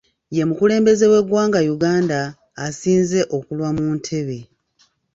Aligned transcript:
Ye 0.35 0.43
mukulembeze 0.49 1.05
w'eggwanga 1.11 1.59
Uganda 1.75 2.19
asinze 2.65 3.19
okulwa 3.37 3.69
mu 3.77 3.87
ntebe 3.97 4.37